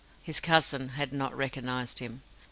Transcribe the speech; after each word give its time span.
His 0.23 0.39
cousin 0.39 0.89
had 0.97 1.13
not 1.13 1.37
recognized 1.37 1.99
him. 1.99 2.23